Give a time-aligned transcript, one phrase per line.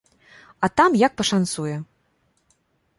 [0.67, 1.75] А там як пашанцуе.